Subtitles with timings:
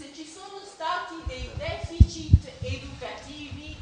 [0.00, 3.76] se ci sono stati dei deficit educativi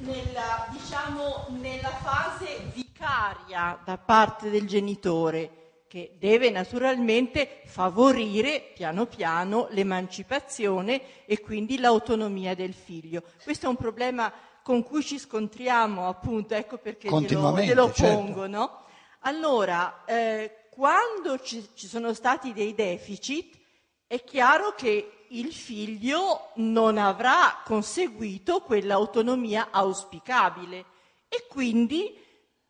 [0.00, 9.68] nella, diciamo, nella fase vicaria da parte del genitore, che deve naturalmente favorire piano piano
[9.70, 13.22] l'emancipazione e quindi l'autonomia del figlio.
[13.42, 14.30] Questo è un problema
[14.62, 18.14] con cui ci scontriamo, appunto, ecco perché glielo, glielo certo.
[18.14, 18.84] pongo, no?
[19.20, 23.62] Allora, eh, quando ci, ci sono stati dei deficit,
[24.06, 30.84] è chiaro che il figlio non avrà conseguito quell'autonomia auspicabile
[31.28, 32.16] e quindi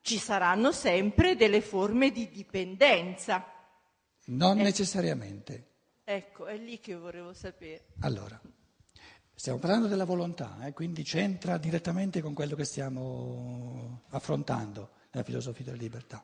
[0.01, 3.45] ci saranno sempre delle forme di dipendenza.
[4.27, 4.63] Non Eh.
[4.63, 5.69] necessariamente.
[6.05, 7.87] Ecco, è lì che volevo sapere.
[8.01, 8.39] Allora,
[9.35, 15.65] stiamo parlando della volontà, eh, quindi c'entra direttamente con quello che stiamo affrontando nella filosofia
[15.65, 16.23] della libertà.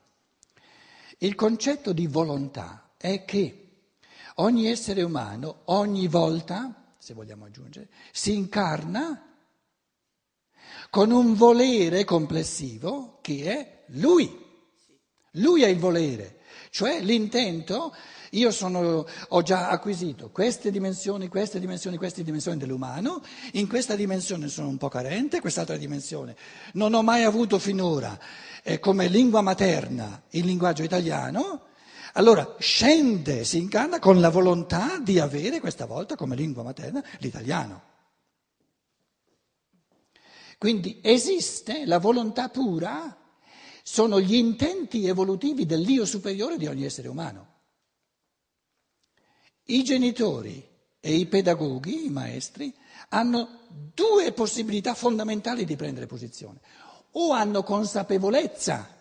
[1.19, 3.70] Il concetto di volontà è che
[4.37, 9.27] ogni essere umano, ogni volta, se vogliamo aggiungere, si incarna
[10.91, 14.49] con un volere complessivo che è lui.
[15.35, 17.95] Lui è il volere, cioè l'intento,
[18.31, 24.49] io sono, ho già acquisito queste dimensioni, queste dimensioni, queste dimensioni dell'umano, in questa dimensione
[24.49, 26.37] sono un po' carente, quest'altra dimensione
[26.73, 28.19] non ho mai avuto finora
[28.65, 31.67] eh, come lingua materna il linguaggio italiano,
[32.15, 37.89] allora scende, si incarna con la volontà di avere questa volta come lingua materna l'italiano.
[40.59, 43.17] Quindi esiste la volontà pura,
[43.83, 47.49] sono gli intenti evolutivi dell'io superiore di ogni essere umano.
[49.65, 50.69] I genitori
[51.01, 52.75] e i pedagoghi, i maestri,
[53.09, 53.61] hanno
[53.95, 56.61] due possibilità fondamentali di prendere posizione.
[57.13, 59.00] O hanno consapevolezza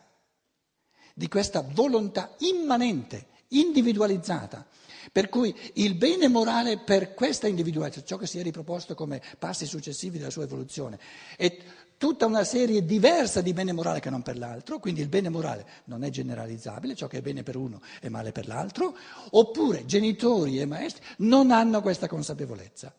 [1.20, 4.66] di questa volontà immanente, individualizzata,
[5.12, 9.66] per cui il bene morale per questa individualità, ciò che si è riproposto come passi
[9.66, 10.98] successivi della sua evoluzione,
[11.36, 11.58] è
[11.98, 15.66] tutta una serie diversa di bene morale che non per l'altro, quindi il bene morale
[15.86, 18.96] non è generalizzabile, ciò che è bene per uno è male per l'altro,
[19.32, 22.96] oppure genitori e maestri non hanno questa consapevolezza.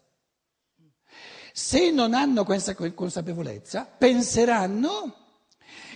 [1.55, 5.20] Se non hanno questa consapevolezza, penseranno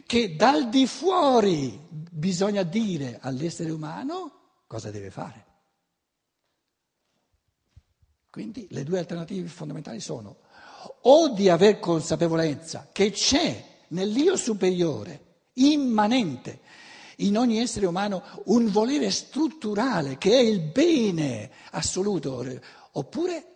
[0.06, 5.46] che dal di fuori bisogna dire all'essere umano cosa deve fare.
[8.30, 10.38] Quindi le due alternative fondamentali sono
[11.02, 16.60] o di aver consapevolezza che c'è nell'io superiore, immanente,
[17.18, 22.44] in ogni essere umano un volere strutturale che è il bene assoluto,
[22.92, 23.54] oppure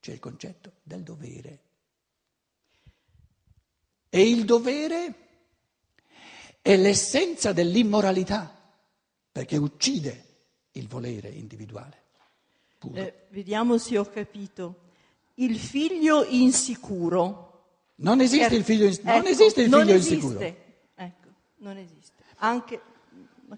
[0.00, 1.60] c'è il concetto del dovere.
[4.14, 5.14] E il dovere
[6.60, 8.54] è l'essenza dell'immoralità,
[9.32, 10.24] perché uccide
[10.72, 11.96] il volere individuale.
[12.92, 14.80] Eh, vediamo se ho capito.
[15.36, 17.48] Il figlio insicuro.
[17.96, 20.14] Non esiste Ecco, il figlio, in- non ecco, esiste il non figlio esiste.
[20.14, 20.40] insicuro.
[20.94, 22.22] Ecco, non esiste.
[22.36, 22.80] Anche.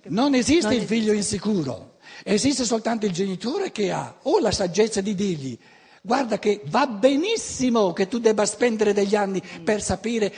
[0.05, 5.01] Non esiste Non il figlio insicuro, esiste soltanto il genitore che ha o la saggezza
[5.01, 5.59] di dirgli
[6.07, 10.31] guarda che va benissimo che tu debba spendere degli anni per sapere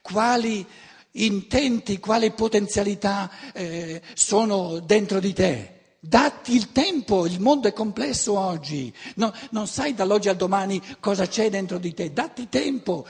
[0.00, 0.66] quali
[1.12, 5.76] intenti, quali potenzialità eh, sono dentro di te.
[6.00, 11.28] Datti il tempo, il mondo è complesso oggi, No, non sai dall'oggi al domani cosa
[11.28, 13.06] c'è dentro di te, datti tempo,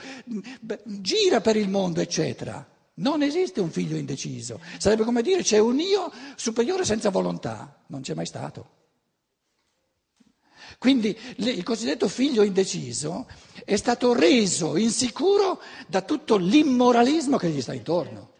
[0.59, 2.63] Beh, gira per il mondo, eccetera.
[2.95, 8.01] Non esiste un figlio indeciso, sarebbe come dire c'è un io superiore senza volontà, non
[8.01, 8.81] c'è mai stato.
[10.83, 13.25] Quindi il cosiddetto figlio indeciso
[13.63, 18.33] è stato reso insicuro da tutto l'immoralismo che gli sta intorno.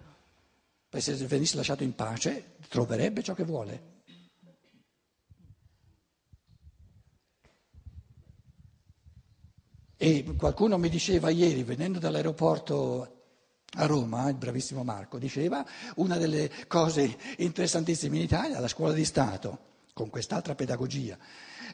[0.90, 3.92] Perché se venisse lasciato in pace troverebbe ciò che vuole.
[9.96, 13.24] E qualcuno mi diceva ieri, venendo dall'aeroporto
[13.76, 15.66] a Roma, il bravissimo Marco, diceva
[15.96, 19.60] una delle cose interessantissime in Italia, la scuola di Stato,
[19.94, 21.18] con quest'altra pedagogia,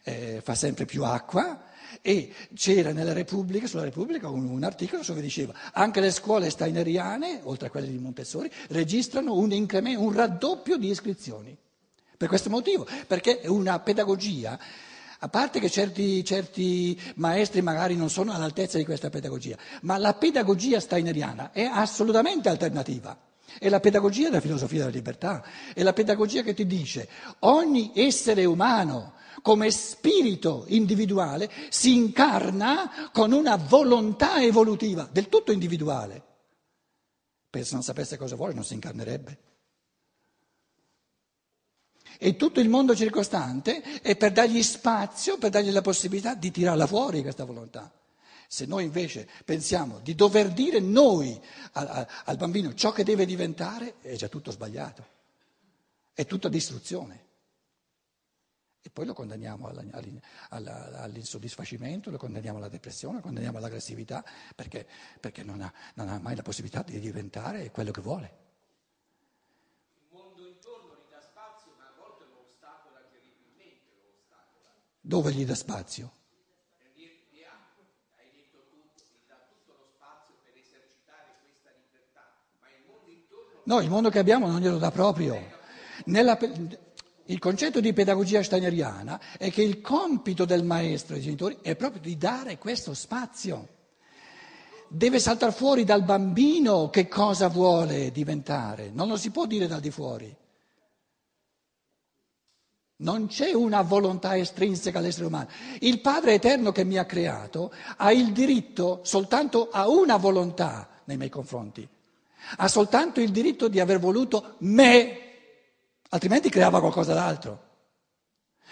[0.03, 1.67] eh, fa sempre più acqua
[2.01, 7.67] e c'era Repubblica, sulla Repubblica un, un articolo dove diceva anche le scuole steineriane, oltre
[7.67, 11.57] a quelle di Montessori, registrano un, incremento, un raddoppio di iscrizioni.
[12.17, 14.59] Per questo motivo, perché è una pedagogia,
[15.21, 20.13] a parte che certi, certi maestri magari non sono all'altezza di questa pedagogia, ma la
[20.13, 23.17] pedagogia steineriana è assolutamente alternativa.
[23.57, 25.43] È la pedagogia della filosofia della libertà,
[25.73, 27.09] è la pedagogia che ti dice
[27.39, 36.23] ogni essere umano come spirito individuale si incarna con una volontà evolutiva del tutto individuale.
[37.49, 39.37] Perché se non sapesse cosa vuole non si incarnerebbe.
[42.21, 46.85] E tutto il mondo circostante è per dargli spazio, per dargli la possibilità di tirarla
[46.85, 47.91] fuori questa volontà.
[48.47, 51.39] Se noi invece pensiamo di dover dire noi
[51.73, 55.05] al, al bambino ciò che deve diventare, è già tutto sbagliato,
[56.13, 57.27] è tutta distruzione.
[58.89, 59.71] E poi lo condanniamo
[60.49, 64.25] all'insoddisfacimento, lo condanniamo alla depressione, lo condanniamo all'aggressività,
[64.55, 64.87] perché,
[65.19, 68.37] perché non, ha, non, ha, mai la possibilità di diventare quello che vuole.
[70.01, 73.93] Il mondo intorno gli dà spazio, ma a volte lo ostacola terribilmente.
[74.01, 74.73] Lo ostacola.
[75.01, 76.13] Dove gli dà spazio?
[83.65, 85.39] No, il mondo che abbiamo non glielo dà proprio.
[86.05, 86.39] Nella,
[87.29, 91.75] il concetto di pedagogia steineriana è che il compito del maestro e dei genitori è
[91.75, 93.67] proprio di dare questo spazio.
[94.87, 99.79] Deve saltare fuori dal bambino che cosa vuole diventare, non lo si può dire dal
[99.79, 100.35] di fuori.
[103.01, 105.47] Non c'è una volontà estrinseca all'essere umano.
[105.79, 111.15] Il Padre eterno che mi ha creato ha il diritto soltanto a una volontà nei
[111.15, 111.87] miei confronti.
[112.57, 115.28] Ha soltanto il diritto di aver voluto me
[116.09, 117.67] altrimenti creava qualcosa d'altro.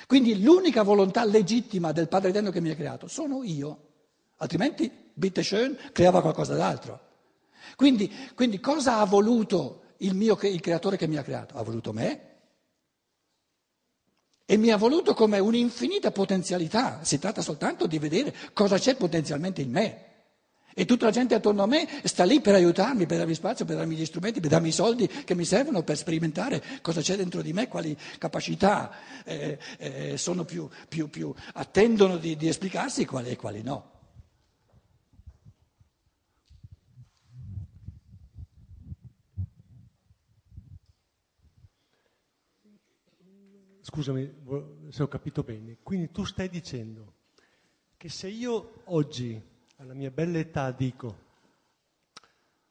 [0.06, 3.86] Quindi l'unica volontà legittima del Padre Eterno che mi ha creato sono io,
[4.38, 7.06] altrimenti, bitte schön, creava qualcosa d'altro.
[7.76, 11.58] Quindi, quindi cosa ha voluto il, mio, il creatore che mi ha creato?
[11.58, 12.28] Ha voluto me
[14.50, 19.62] e mi ha voluto come un'infinita potenzialità, si tratta soltanto di vedere cosa c'è potenzialmente
[19.62, 20.07] in me.
[20.80, 23.78] E tutta la gente attorno a me sta lì per aiutarmi, per darmi spazio, per
[23.78, 27.42] darmi gli strumenti, per darmi i soldi che mi servono per sperimentare cosa c'è dentro
[27.42, 28.92] di me, quali capacità
[29.26, 33.92] eh, eh, sono più, più, più attendono di, di esplicarsi quali, e quali no.
[43.82, 44.32] Scusami
[44.90, 47.14] se ho capito bene, quindi tu stai dicendo
[47.98, 51.26] che se io oggi alla mia bella età dico,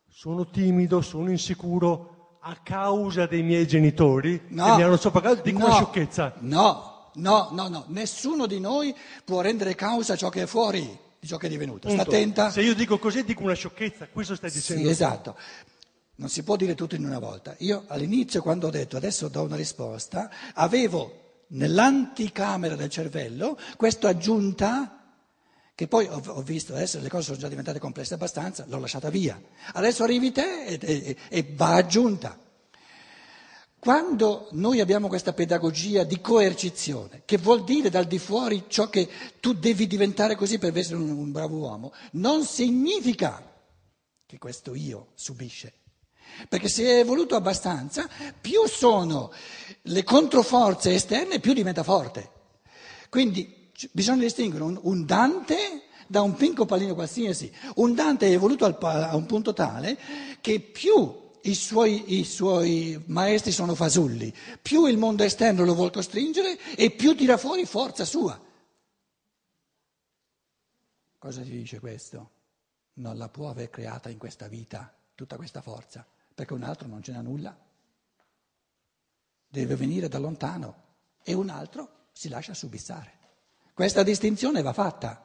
[0.08, 5.58] sono timido, sono insicuro a causa dei miei genitori no, che mi hanno soppagato, dico
[5.58, 6.35] no, una sciocchezza.
[6.41, 8.93] No, no, no, no, nessuno di noi
[9.25, 11.88] può rendere causa ciò che è fuori di ciò che è divenuto.
[11.88, 12.50] Sta attenta.
[12.50, 14.82] Se io dico così dico una sciocchezza, questo stai dicendo.
[14.82, 15.37] Sì, esatto.
[16.17, 17.55] Non si può dire tutto in una volta.
[17.58, 25.06] Io all'inizio, quando ho detto adesso do una risposta, avevo nell'anticamera del cervello questa aggiunta
[25.76, 29.11] che poi ho, ho, visto adesso le cose sono già diventate complesse abbastanza, l'ho lasciata
[29.11, 29.38] via.
[29.75, 32.40] Adesso arrivi te e, e, e va aggiunta.
[33.78, 39.06] Quando noi abbiamo questa pedagogia di coercizione, che vuol dire dal di fuori ciò che
[39.38, 43.46] tu devi diventare così per essere un, un bravo uomo, non significa
[44.25, 45.75] che questo io subisce.
[46.49, 48.08] Perché se è evoluto abbastanza,
[48.40, 49.31] più sono
[49.82, 52.31] le controforze esterne, più diventa forte.
[53.11, 57.52] Quindi bisogna distinguere un, un, Dante da un pinco pallino qualsiasi.
[57.76, 59.99] Un Dante è evoluto al, a un punto tale
[60.40, 65.93] che più i suoi, i suoi, maestri sono fasulli, più il mondo esterno lo vuole
[65.93, 68.40] costringere e più tira fuori forza sua.
[71.19, 72.31] Cosa ci dice questo?
[72.94, 77.02] Non la può aver creata in questa vita tutta questa forza, perché un altro non
[77.02, 77.56] ce n'ha nulla.
[79.49, 80.84] Deve venire da lontano
[81.22, 83.15] e un altro si lascia subissare.
[83.76, 85.23] Questa distinzione va fatta.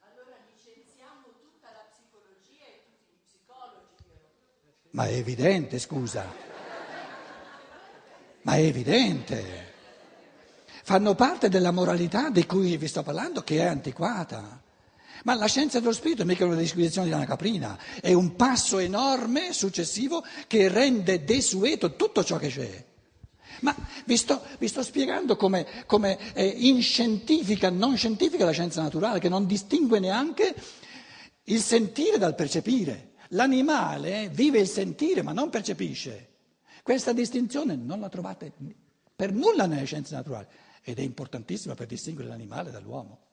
[0.00, 4.10] Allora licenziamo tutta la psicologia e tutti gli psicologi.
[4.90, 6.26] Ma è evidente, scusa.
[8.42, 9.72] Ma è evidente.
[10.82, 14.60] Fanno parte della moralità di cui vi sto parlando che è antiquata.
[15.22, 18.78] Ma la scienza dello spirito è mica una disquisizione di una caprina, è un passo
[18.80, 22.88] enorme successivo che rende desueto tutto ciò che c'è.
[23.60, 23.74] Ma
[24.04, 29.28] vi sto, vi sto spiegando come, come è inscientifica, non scientifica la scienza naturale, che
[29.28, 30.54] non distingue neanche
[31.44, 33.12] il sentire dal percepire.
[33.30, 36.28] L'animale vive il sentire ma non percepisce.
[36.82, 38.52] Questa distinzione non la trovate
[39.14, 40.46] per nulla nelle scienze naturali
[40.82, 43.28] ed è importantissima per distinguere l'animale dall'uomo.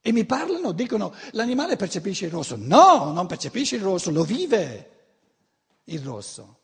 [0.00, 2.56] E mi parlano, dicono, l'animale percepisce il rosso.
[2.56, 4.90] No, non percepisce il rosso, lo vive
[5.84, 6.60] il rosso.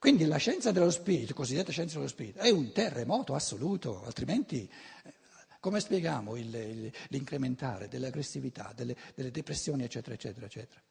[0.00, 4.66] Quindi la scienza dello spirito, cosiddetta scienza dello spirito, è un terremoto assoluto, altrimenti
[5.02, 5.14] eh,
[5.60, 10.82] come spieghiamo il, il, l'incrementare dell'aggressività, delle, delle depressioni, eccetera, eccetera, eccetera?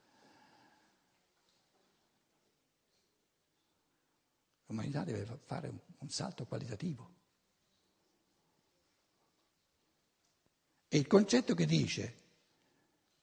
[4.67, 7.13] L'umanità deve fare un, un salto qualitativo.
[10.87, 12.15] E il concetto che dice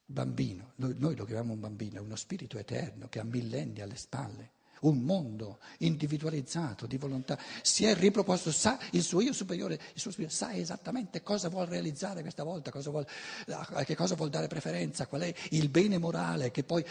[0.04, 3.96] bambino, noi, noi lo chiamiamo un bambino, è uno spirito eterno che ha millenni alle
[3.96, 10.00] spalle un mondo individualizzato di volontà, si è riproposto, sa il suo io superiore, il
[10.00, 13.06] suo superiore sa esattamente cosa vuole realizzare questa volta, cosa vuol,
[13.46, 16.84] a che cosa vuol dare preferenza, qual è il bene morale che poi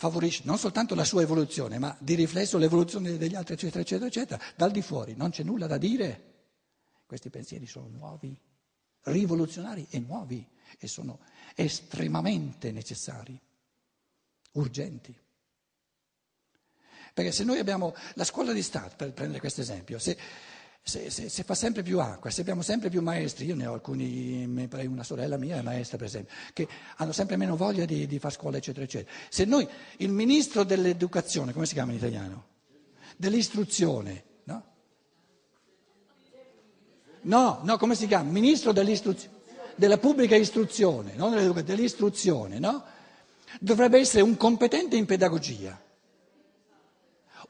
[0.00, 4.42] favorisce non soltanto la sua evoluzione, ma di riflesso l'evoluzione degli altri, eccetera, eccetera, eccetera.
[4.56, 6.28] Dal di fuori non c'è nulla da dire.
[7.04, 8.34] Questi pensieri sono nuovi,
[9.02, 10.46] rivoluzionari e nuovi
[10.78, 11.18] e sono
[11.54, 13.38] estremamente necessari,
[14.52, 15.14] urgenti.
[17.12, 20.16] Perché se noi abbiamo la scuola di Stato, per prendere questo esempio, se,
[20.82, 23.74] se, se, se, fa sempre più acqua, se abbiamo sempre più maestri, io ne ho
[23.74, 28.18] alcuni, una sorella mia è maestra per esempio, che hanno sempre meno voglia di, di
[28.18, 29.10] fare scuola, eccetera, eccetera.
[29.28, 32.46] Se noi, il ministro dell'educazione, come si chiama in italiano?
[33.16, 34.64] Dell'istruzione, no?
[37.22, 38.30] No, no, come si chiama?
[38.30, 39.38] Ministro dell'istruzione,
[39.74, 41.32] della pubblica istruzione, non
[41.64, 42.84] dell'istruzione, no?
[43.58, 45.78] Dovrebbe essere un competente in pedagogia.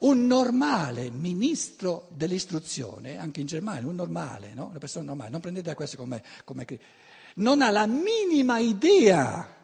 [0.01, 4.67] Un normale ministro dell'istruzione, anche in Germania, un normale, no?
[4.67, 6.65] una persona normale, non prendete questo come, come
[7.35, 9.59] non ha la minima idea,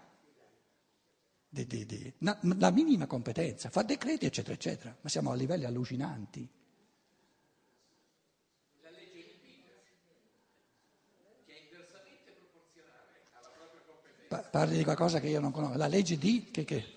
[1.48, 5.64] di, di, di, na, la minima competenza, fa decreti eccetera eccetera, ma siamo a livelli
[5.64, 6.46] allucinanti.
[8.82, 9.82] La legge Peter,
[11.46, 14.28] che è inversamente proporzionale alla propria competenza.
[14.28, 16.64] Pa- parli di qualcosa che io non conosco, la legge di che?
[16.64, 16.95] che?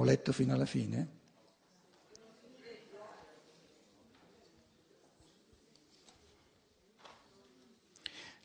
[0.00, 1.08] Abbiamo letto fino alla fine?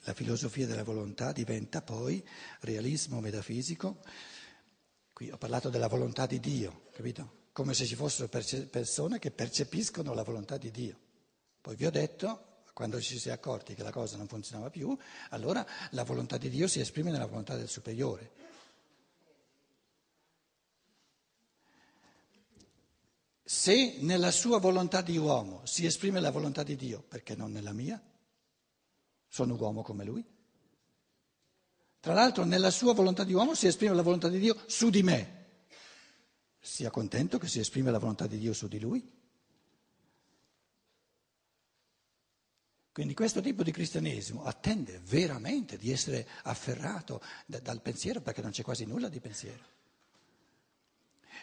[0.02, 2.22] La filosofia della volontà diventa poi
[2.60, 4.02] realismo metafisico.
[5.14, 7.44] Qui ho parlato della volontà di Dio, capito?
[7.54, 11.00] Come se ci fossero persone che percepiscono la volontà di Dio.
[11.62, 14.96] Poi vi ho detto, quando ci si è accorti che la cosa non funzionava più,
[15.30, 18.45] allora la volontà di Dio si esprime nella volontà del superiore.
[23.48, 27.74] Se nella sua volontà di uomo si esprime la volontà di Dio, perché non nella
[27.74, 28.02] mia?
[29.28, 30.26] Sono uomo come lui.
[32.00, 35.04] Tra l'altro nella sua volontà di uomo si esprime la volontà di Dio su di
[35.04, 35.44] me.
[36.60, 39.14] Sia contento che si esprime la volontà di Dio su di lui.
[42.92, 48.50] Quindi questo tipo di cristianesimo attende veramente di essere afferrato da, dal pensiero perché non
[48.50, 49.64] c'è quasi nulla di pensiero.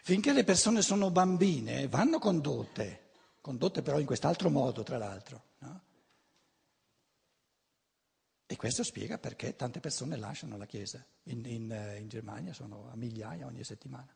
[0.05, 5.51] Finché le persone sono bambine vanno condotte, condotte però in quest'altro modo, tra l'altro.
[5.59, 5.83] No?
[8.45, 11.07] E questo spiega perché tante persone lasciano la Chiesa.
[11.27, 14.13] In, in, eh, in Germania sono a migliaia ogni settimana,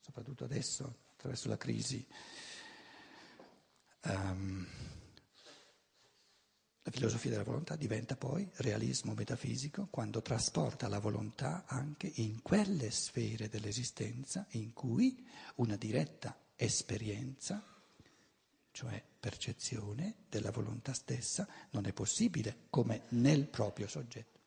[0.00, 2.06] soprattutto adesso, attraverso la crisi.
[4.04, 4.66] Um,
[6.86, 12.92] la filosofia della volontà diventa poi realismo metafisico quando trasporta la volontà anche in quelle
[12.92, 15.26] sfere dell'esistenza in cui
[15.56, 17.60] una diretta esperienza,
[18.70, 24.38] cioè percezione della volontà stessa, non è possibile come nel proprio soggetto.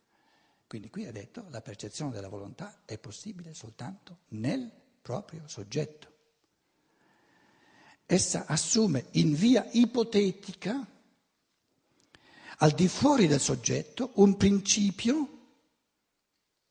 [0.65, 6.07] Quindi qui ha detto la percezione della volontà è possibile soltanto nel proprio soggetto.
[8.05, 10.87] Essa assume in via ipotetica
[12.61, 15.37] al di fuori del soggetto un principio,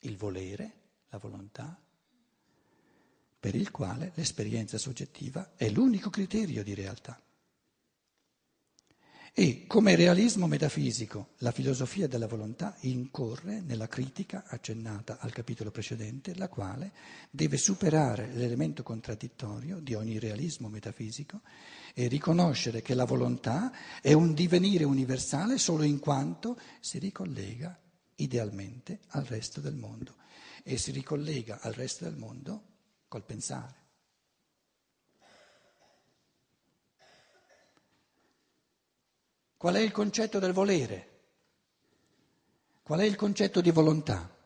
[0.01, 0.73] il volere,
[1.09, 1.81] la volontà,
[3.41, 7.21] per il quale l'esperienza soggettiva è l'unico criterio di realtà.
[9.33, 16.35] E come realismo metafisico la filosofia della volontà incorre nella critica accennata al capitolo precedente,
[16.35, 16.91] la quale
[17.31, 21.43] deve superare l'elemento contraddittorio di ogni realismo metafisico
[21.99, 27.77] e riconoscere che la volontà è un divenire universale solo in quanto si ricollega
[28.15, 30.15] idealmente al resto del mondo
[30.63, 32.63] e si ricollega al resto del mondo
[33.09, 33.75] col pensare.
[39.57, 41.09] Qual è il concetto del volere?
[42.81, 44.37] Qual è il concetto di volontà?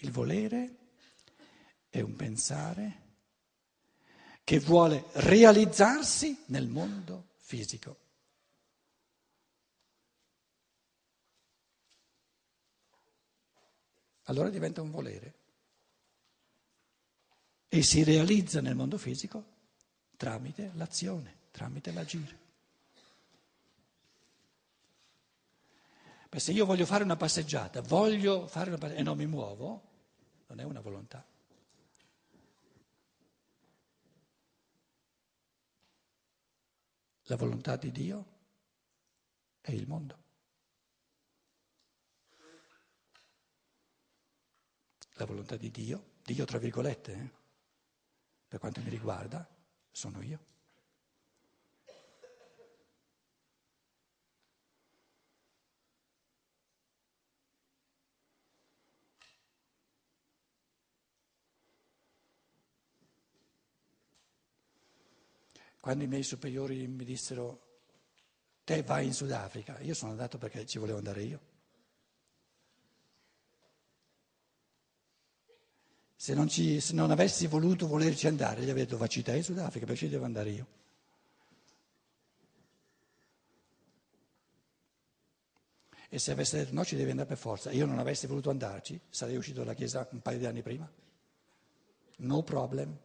[0.11, 0.77] volere
[1.89, 2.99] è un pensare
[4.43, 8.01] che vuole realizzarsi nel mondo fisico.
[14.31, 15.33] allora diventa un volere
[17.67, 19.43] e si realizza nel mondo fisico
[20.17, 22.39] tramite l'azione, tramite l'agire.
[26.29, 29.89] Beh, se io voglio fare una passeggiata, voglio fare una passeggiata e non mi muovo,
[30.51, 31.25] non è una volontà.
[37.23, 38.25] La volontà di Dio
[39.61, 40.19] è il mondo.
[45.13, 47.31] La volontà di Dio, Dio tra virgolette, eh?
[48.49, 49.47] per quanto mi riguarda,
[49.89, 50.50] sono io.
[65.81, 67.69] Quando i miei superiori mi dissero
[68.63, 71.39] te vai in Sudafrica, io sono andato perché ci volevo andare io.
[76.15, 79.43] Se non, ci, se non avessi voluto volerci andare, gli avrei detto facci te in
[79.43, 80.67] Sudafrica, perché ci devo andare io.
[86.07, 88.99] E se avesse detto no, ci devi andare per forza, io non avessi voluto andarci,
[89.09, 90.87] sarei uscito dalla chiesa un paio di anni prima.
[92.17, 92.95] No problem.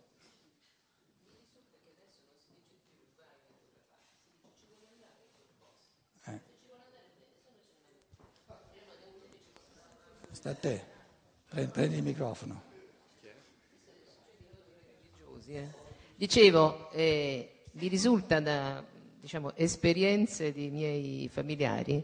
[10.46, 10.80] Sta a te,
[11.72, 12.62] prendi il microfono.
[15.48, 15.68] Eh.
[16.14, 18.84] Dicevo, eh, mi risulta da
[19.20, 22.00] diciamo, esperienze di miei familiari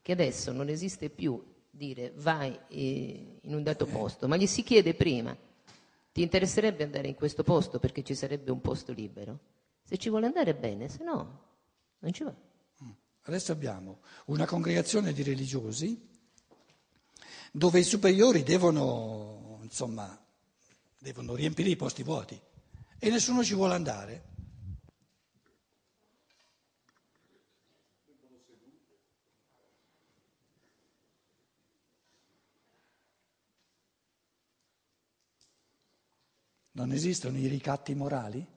[0.00, 4.62] che adesso non esiste più dire vai eh, in un dato posto, ma gli si
[4.62, 5.36] chiede prima,
[6.12, 9.38] ti interesserebbe andare in questo posto perché ci sarebbe un posto libero?
[9.82, 11.42] Se ci vuole andare bene, se no
[11.98, 12.34] non ci va.
[13.20, 16.14] Adesso abbiamo una congregazione di religiosi
[17.56, 20.22] dove i superiori devono, insomma,
[20.98, 22.38] devono riempire i posti vuoti
[22.98, 24.24] e nessuno ci vuole andare.
[36.72, 38.55] Non esistono i ricatti morali?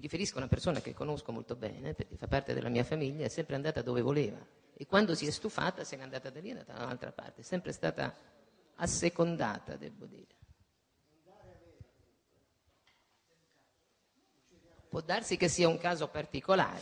[0.00, 3.26] Mi riferisco a una persona che conosco molto bene, perché fa parte della mia famiglia,
[3.26, 4.38] è sempre andata dove voleva
[4.72, 7.12] e quando si è stufata se n'è andata da lì e è andata da un'altra
[7.12, 8.16] parte, è sempre stata
[8.76, 10.38] assecondata, devo dire.
[14.88, 16.80] Può darsi che sia un caso particolare.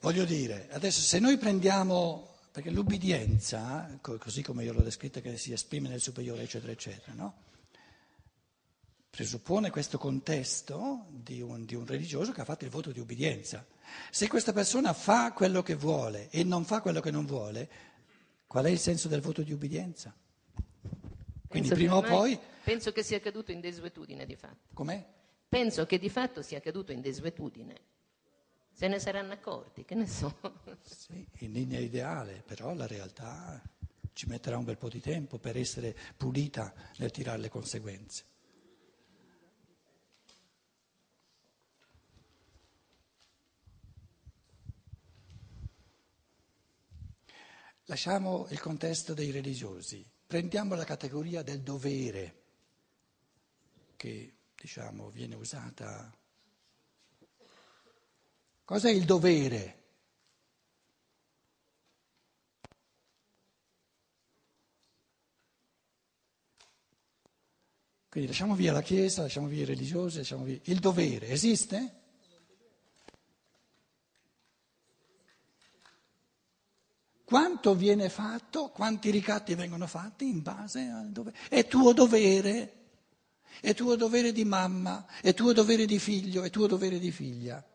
[0.00, 5.52] Voglio dire, adesso se noi prendiamo, perché l'ubbidienza, così come io l'ho descritta, che si
[5.52, 7.34] esprime nel superiore, eccetera, eccetera, no?
[9.14, 13.62] Presuppone questo contesto di un, di un, religioso che ha fatto il voto di ubbidienza.
[14.10, 17.68] Se questa persona fa quello che vuole e non fa quello che non vuole,
[18.46, 20.16] qual è il senso del voto di ubbidienza?
[21.46, 22.38] Quindi penso prima o poi...
[22.64, 24.70] Penso che sia caduto in desuetudine di fatto.
[24.72, 25.06] Com'è?
[25.46, 27.80] Penso che di fatto sia caduto in desuetudine.
[28.72, 30.34] Se ne saranno accorti, che ne so.
[30.80, 33.60] Sì, in linea ideale, però la realtà
[34.14, 38.30] ci metterà un bel po' di tempo per essere pulita nel tirare le conseguenze.
[47.92, 52.42] Lasciamo il contesto dei religiosi, prendiamo la categoria del dovere,
[53.96, 56.10] che diciamo viene usata.
[58.64, 59.82] Cos'è il dovere?
[68.08, 70.58] Quindi lasciamo via la Chiesa, lasciamo via i religiosi, lasciamo via...
[70.62, 72.01] Il dovere esiste?
[77.32, 81.34] Quanto viene fatto, quanti ricatti vengono fatti in base al dovere.
[81.48, 82.72] È tuo dovere,
[83.58, 87.66] è tuo dovere di mamma, è tuo dovere di figlio, è tuo dovere di figlia.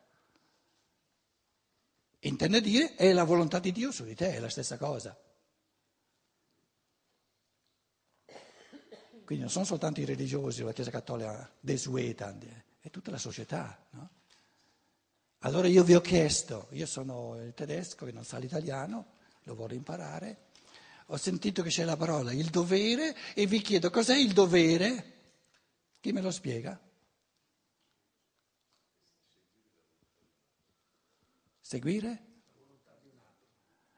[2.20, 5.20] Intende dire, è la volontà di Dio su di te, è la stessa cosa.
[9.26, 12.38] Quindi non sono soltanto i religiosi la Chiesa Cattolica desueta,
[12.80, 13.88] è tutta la società.
[13.90, 14.10] No?
[15.40, 19.16] Allora io vi ho chiesto, io sono il tedesco che non sa l'italiano,
[19.48, 20.46] lo vuole imparare.
[21.08, 25.14] Ho sentito che c'è la parola il dovere e vi chiedo cos'è il dovere?
[26.02, 26.78] Chi me lo spiega?
[31.62, 32.26] Seguire?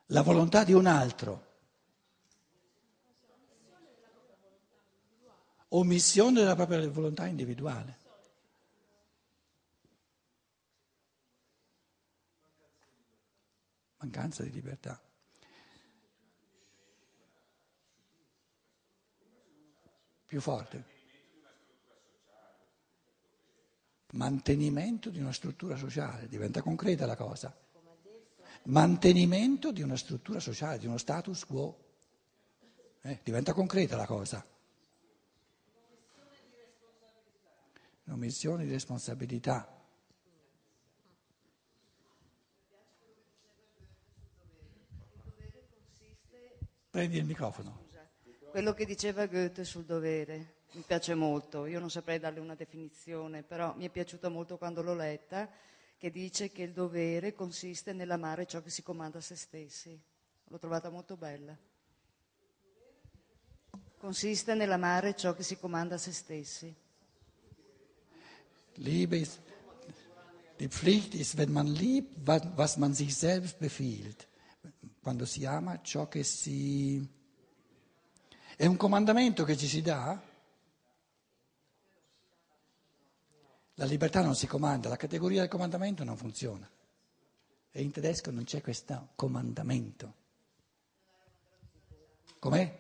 [0.08, 1.48] La volontà di un altro.
[5.70, 7.98] Omissione della propria volontà individuale.
[13.98, 15.09] Mancanza di libertà.
[20.30, 20.84] Più forte.
[24.12, 27.52] Mantenimento di una struttura sociale, diventa concreta la cosa.
[28.66, 31.84] Mantenimento di una struttura sociale, di uno status quo.
[33.02, 34.46] Eh, diventa concreta la cosa.
[38.04, 39.84] Un'omissione di responsabilità.
[46.92, 47.89] Prendi il microfono.
[48.50, 53.44] Quello che diceva Goethe sul dovere mi piace molto, io non saprei darle una definizione,
[53.44, 55.48] però mi è piaciuta molto quando l'ho letta,
[55.98, 60.00] che dice che il dovere consiste nell'amare ciò che si comanda a se stessi.
[60.48, 61.56] L'ho trovata molto bella.
[64.00, 66.74] Consiste nell'amare ciò che si comanda a se stessi.
[68.76, 69.40] Liebe ist,
[70.58, 74.28] die Pflicht ist, wenn man liebt, wa- was man sich selbst befiehlt.
[75.02, 77.18] Quando si ama ciò che si...
[78.60, 80.22] È un comandamento che ci si dà?
[83.76, 86.70] La libertà non si comanda, la categoria del comandamento non funziona.
[87.72, 90.14] E in tedesco non c'è questo comandamento.
[92.40, 92.80] Com'è?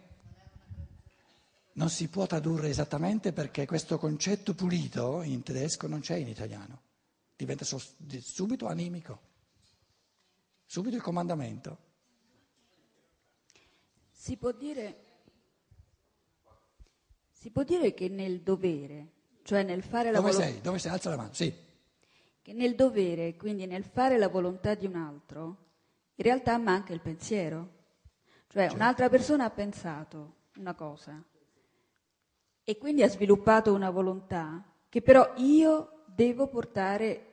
[1.71, 6.81] Non si può tradurre esattamente perché questo concetto pulito in tedesco non c'è in italiano.
[7.37, 9.21] Diventa subito animico.
[10.65, 11.77] Subito il comandamento.
[14.11, 15.07] Si può dire,
[17.39, 19.11] si può dire che nel dovere,
[19.43, 20.61] cioè nel fare la Dove volontà, sei?
[20.61, 20.91] Dove sei?
[20.91, 21.29] Alza la mano.
[21.31, 21.53] Sì.
[22.41, 25.45] che nel dovere, quindi nel fare la volontà di un altro,
[26.15, 27.77] in realtà manca il pensiero.
[28.47, 28.75] Cioè Certo.
[28.75, 31.23] un'altra persona ha pensato una cosa
[32.61, 37.25] e quindi ha sviluppato una volontà che però io devo portare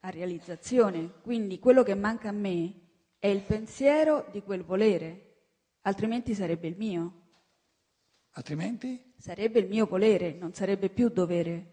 [0.00, 1.20] a realizzazione.
[1.22, 2.80] Quindi quello che manca a me
[3.20, 5.36] è il pensiero di quel volere,
[5.82, 7.20] altrimenti sarebbe il mio.
[8.32, 9.12] Altrimenti?
[9.16, 11.70] Sarebbe il mio volere, non sarebbe più dovere.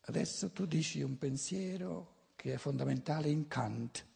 [0.00, 4.06] Adesso tu dici un pensiero che è fondamentale in Kant.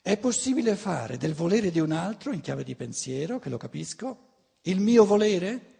[0.00, 4.26] È possibile fare del volere di un altro, in chiave di pensiero, che lo capisco,
[4.62, 5.76] il mio volere?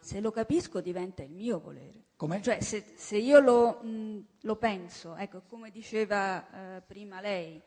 [0.00, 2.07] Se lo capisco diventa il mio volere.
[2.18, 2.40] Com'è?
[2.40, 7.62] Cioè se, se io lo, mh, lo penso, ecco come diceva eh, prima lei,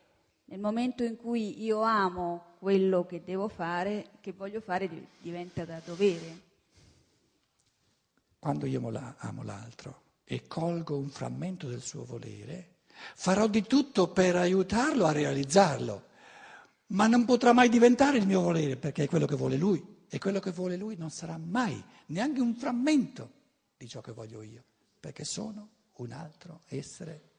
[0.47, 5.63] nel momento in cui io amo quello che devo fare, che voglio fare, di- diventa
[5.63, 6.41] da dovere.
[8.39, 12.79] Quando io la- amo l'altro e colgo un frammento del suo volere,
[13.15, 16.03] farò di tutto per aiutarlo a realizzarlo,
[16.87, 20.19] ma non potrà mai diventare il mio volere perché è quello che vuole lui e
[20.19, 23.39] quello che vuole lui non sarà mai neanche un frammento
[23.81, 24.63] di ciò che voglio io,
[24.99, 27.29] perché sono un altro essere.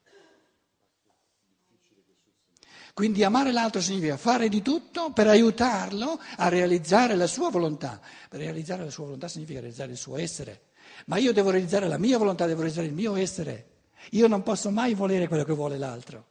[2.94, 8.00] Quindi amare l'altro significa fare di tutto per aiutarlo a realizzare la sua volontà.
[8.28, 10.70] Per realizzare la sua volontà significa realizzare il suo essere.
[11.06, 13.70] Ma io devo realizzare la mia volontà, devo realizzare il mio essere.
[14.10, 16.26] Io non posso mai volere quello che vuole l'altro.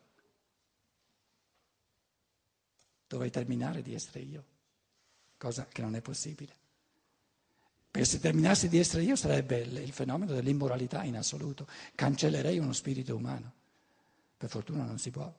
[3.07, 4.45] Dovrei terminare di essere io,
[5.37, 6.60] cosa che non è possibile.
[7.91, 11.67] Perché se terminassi di essere io sarebbe il il fenomeno dell'immoralità in assoluto.
[11.93, 13.51] Cancellerei uno spirito umano.
[14.37, 15.31] Per fortuna non si può.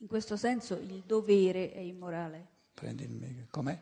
[0.00, 2.46] In questo senso il dovere è immorale.
[2.74, 3.76] Prendi il micro- Com'è?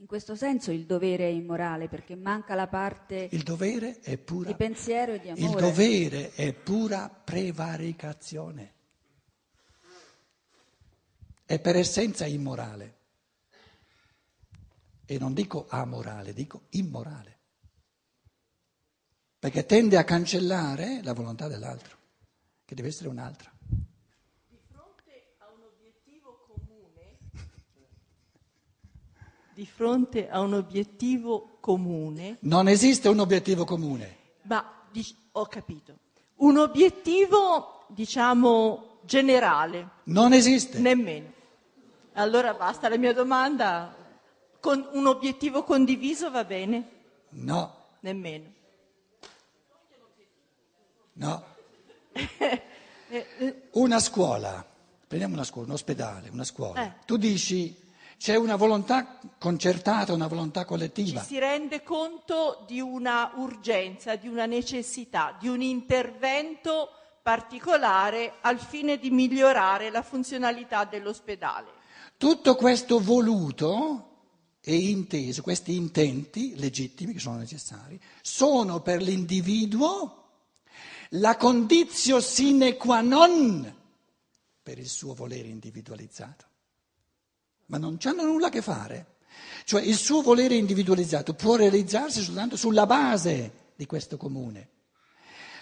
[0.00, 4.48] In questo senso il dovere è immorale perché manca la parte Il dovere è pura.
[4.48, 5.60] di pensiero e di Il amore.
[5.60, 8.72] dovere è pura prevaricazione.
[11.44, 12.96] È per essenza immorale.
[15.10, 17.36] E non dico amorale, dico immorale.
[19.38, 21.96] Perché tende a cancellare la volontà dell'altro,
[22.66, 23.50] che deve essere un'altra.
[24.48, 27.16] Di fronte a un obiettivo comune,
[29.54, 34.16] di fronte a un obiettivo comune, Non esiste un obiettivo comune.
[34.42, 34.62] ma
[35.32, 35.98] ho capito,
[36.36, 40.78] un obiettivo diciamo generale, Non esiste.
[40.80, 41.32] nemmeno.
[42.14, 43.94] Allora basta la mia domanda,
[44.60, 46.90] con un obiettivo condiviso va bene?
[47.30, 48.52] No, Nemmeno.
[51.14, 51.44] no.
[53.10, 54.62] Eh, eh, Una scuola,
[55.06, 56.84] prendiamo una scuola, un ospedale, una scuola.
[56.84, 56.92] Eh.
[57.06, 57.74] Tu dici
[58.18, 61.22] c'è una volontà concertata, una volontà ci collettiva.
[61.22, 66.90] si rende conto di una urgenza, di una necessità, di un intervento
[67.22, 71.68] particolare al fine di migliorare la funzionalità dell'ospedale.
[72.18, 74.07] Tutto questo voluto
[74.68, 80.26] e inteso, questi intenti legittimi che sono necessari, sono per l'individuo
[81.12, 83.74] la condizio sine qua non
[84.62, 86.44] per il suo volere individualizzato.
[87.68, 89.16] Ma non c'hanno nulla a che fare.
[89.64, 94.68] Cioè il suo volere individualizzato può realizzarsi soltanto sulla base di questo comune.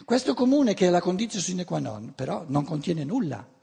[0.05, 3.55] Questo comune che è la condizione sine qua non, però non contiene nulla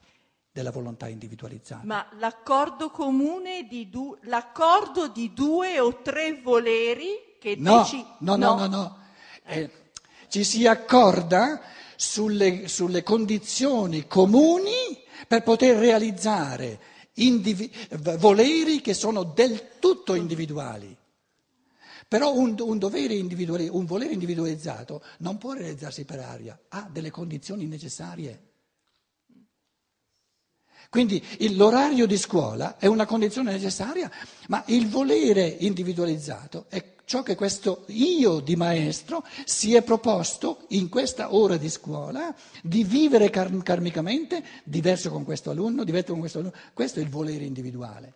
[0.54, 1.82] della volontà individualizzata.
[1.84, 8.36] Ma l'accordo comune di, du- l'accordo di due o tre voleri che No, deci- no,
[8.36, 8.98] no, no, no.
[9.46, 9.70] Eh,
[10.28, 11.60] ci si accorda
[11.96, 16.80] sulle, sulle condizioni comuni per poter realizzare
[17.14, 17.72] indivi-
[18.20, 20.96] voleri che sono del tutto individuali.
[22.08, 28.53] Però un, un un volere individualizzato non può realizzarsi per aria, ha delle condizioni necessarie.
[30.94, 31.24] Quindi
[31.56, 34.12] l'orario di scuola è una condizione necessaria,
[34.50, 40.90] ma il volere individualizzato è ciò che questo io di maestro si è proposto in
[40.90, 46.54] questa ora di scuola di vivere karmicamente diverso con questo alunno, diverso con questo alunno.
[46.74, 48.14] Questo è il volere individuale.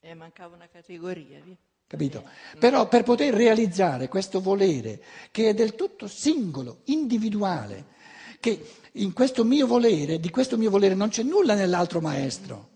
[0.00, 1.40] Eh, mancava una categoria.
[1.44, 1.54] via.
[1.86, 2.26] Capito?
[2.58, 8.00] Però per poter realizzare questo volere che è del tutto singolo, individuale,
[8.40, 12.70] che in questo mio volere, di questo mio volere non c'è nulla nell'altro maestro,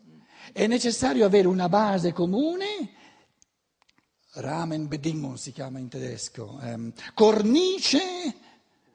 [0.53, 2.95] è necessario avere una base comune,
[4.33, 8.35] Rahmenbedingung si chiama in tedesco, ehm, cornice,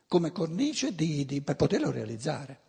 [0.07, 2.59] come cornice di- di- per poterlo realizzare.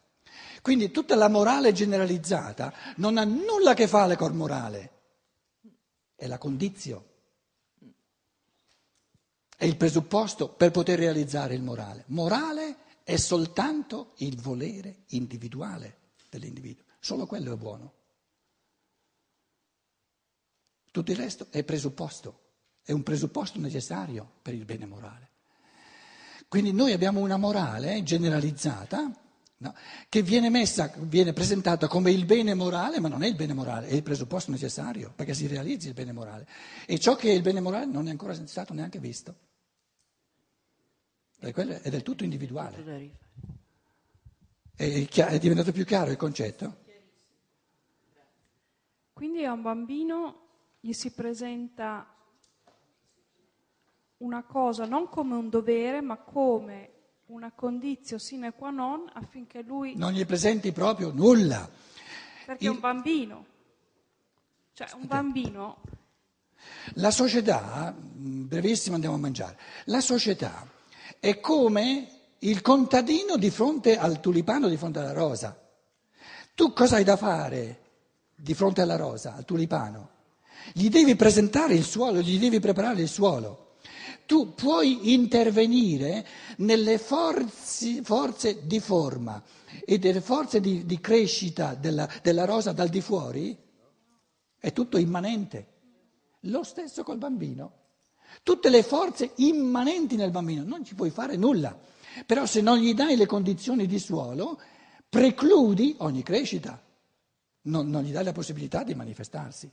[0.63, 4.91] Quindi tutta la morale generalizzata non ha nulla a che fare col morale,
[6.15, 7.11] è la condizione
[9.63, 12.03] è il presupposto per poter realizzare il morale.
[12.09, 17.93] Morale è soltanto il volere individuale dell'individuo, solo quello è buono.
[20.91, 22.41] Tutto il resto è presupposto,
[22.83, 25.31] è un presupposto necessario per il bene morale.
[26.49, 29.11] Quindi noi abbiamo una morale generalizzata
[29.57, 29.75] no,
[30.11, 33.87] che viene messa, viene presentata come il bene morale, ma non è il bene morale,
[33.87, 36.47] è il presupposto necessario perché si realizzi il bene morale.
[36.85, 39.35] E ciò che è il bene morale non è ancora stato neanche visto.
[41.51, 43.11] È del tutto individuale.
[44.77, 46.77] È, è diventato più chiaro il concetto?
[49.13, 50.41] Quindi a un bambino
[50.79, 52.07] gli si presenta
[54.19, 56.91] una cosa non come un dovere, ma come
[57.27, 61.69] una condizione sine qua non affinché lui, Non gli presenti proprio nulla.
[62.47, 63.47] perché il- è un bambino,
[64.75, 65.81] cioè un bambino
[66.95, 70.65] La società, mh, brevissimo andiamo a mangiare, la società
[71.23, 72.09] è come
[72.41, 75.57] il contadino di fronte al tulipano, di fronte alla rosa.
[76.53, 77.79] Tu cosa hai da fare
[78.35, 80.11] di fronte alla rosa, al tulipano?
[80.73, 83.77] Gli devi presentare il suolo, gli devi preparare il suolo.
[84.27, 89.41] Tu puoi intervenire nelle forze, forze di forma
[89.85, 93.57] e delle forze di, di crescita della, della rosa dal di fuori?
[94.59, 95.69] È tutto immanente.
[96.47, 97.82] Lo stesso col bambino.
[98.43, 101.79] Tutte le forze immanenti nel bambino, non ci puoi fare nulla.
[102.27, 104.61] Però se non gli dai le condizioni di suolo,
[105.09, 106.81] precludi ogni crescita.
[107.63, 109.71] Non, non gli dai la possibilità di manifestarsi.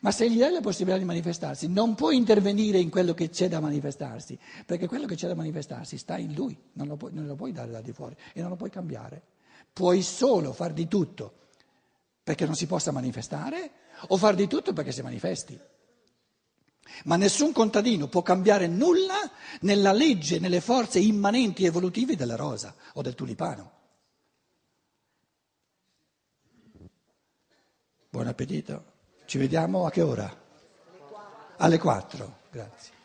[0.00, 3.48] Ma se gli dai la possibilità di manifestarsi, non puoi intervenire in quello che c'è
[3.48, 7.26] da manifestarsi, perché quello che c'è da manifestarsi sta in lui, non lo puoi, non
[7.26, 9.22] lo puoi dare da di fuori e non lo puoi cambiare.
[9.72, 11.32] Puoi solo far di tutto
[12.22, 13.70] perché non si possa manifestare
[14.08, 15.58] o far di tutto perché si manifesti.
[17.04, 23.02] Ma nessun contadino può cambiare nulla nella legge, nelle forze immanenti evolutive della rosa o
[23.02, 23.72] del tulipano.
[28.08, 28.94] Buon appetito.
[29.26, 30.44] Ci vediamo a che ora?
[31.58, 32.38] Alle 4.
[32.50, 32.95] Grazie.